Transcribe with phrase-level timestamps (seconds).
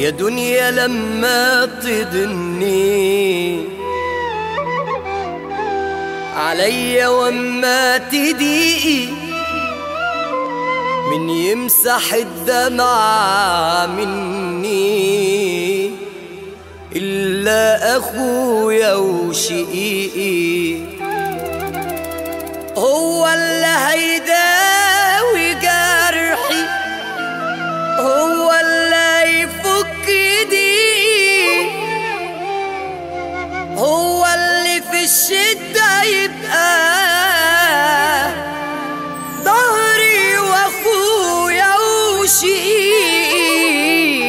[0.00, 3.64] يا دنيا لما تضني
[6.36, 9.29] عليا وما تضيقي.
[11.10, 15.90] من يمسح الدمع مني
[16.96, 20.80] إلا أخويا وشقيقي
[22.76, 24.49] هو اللي هيداوي
[42.30, 44.20] وشقيقي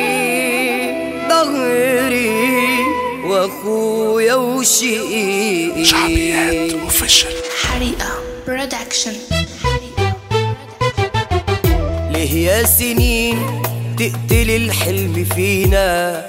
[1.29, 2.79] ظهري
[3.25, 7.31] وأخويا وشقيقي شعبيات official
[7.63, 8.09] حريقة
[8.47, 9.13] production
[12.13, 13.61] ليه يا سنين
[13.97, 16.25] تقتل الحلم فينا؟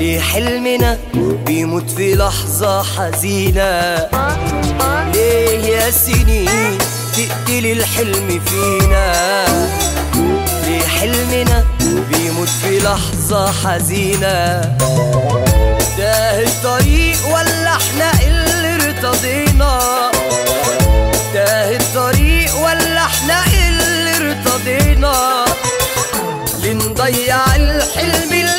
[0.00, 0.98] ليه حلمنا
[1.46, 4.08] بيموت في لحظة حزينة؟
[5.14, 6.78] ليه يا سنين
[7.16, 9.44] تقتل الحلم فينا.
[10.66, 14.60] ليه حلمنا بيموت في لحظة حزينة.
[15.98, 19.80] ده الطريق ولا إحنا اللي ارتضينا.
[21.34, 25.44] تاه الطريق ولا إحنا اللي ارتضينا.
[26.62, 28.49] لنضيع الحلم اللي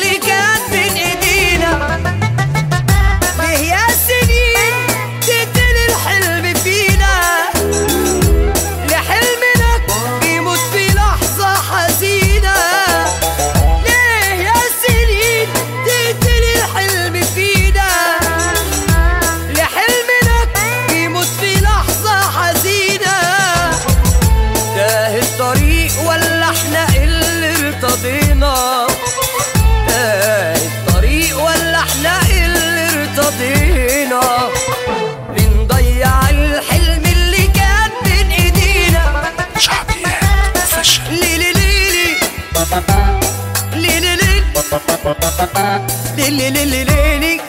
[46.16, 47.40] Lili lili lili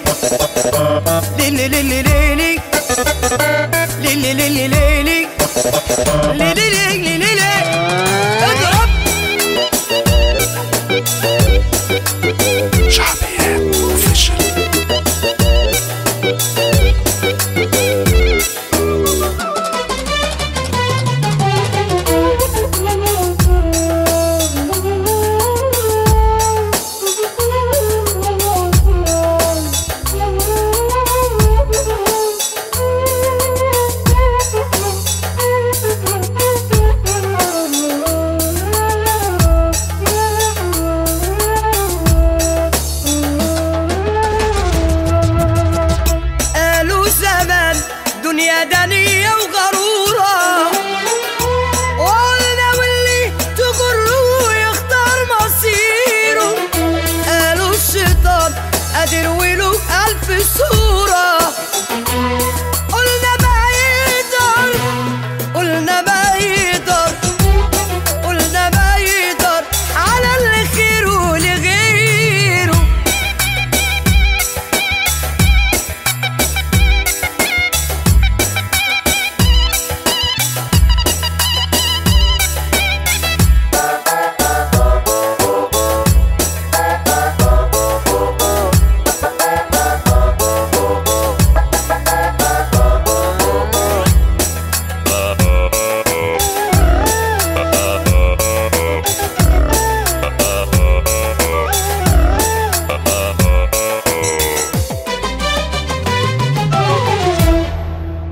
[59.03, 61.32] قادر ولو ألف صورة.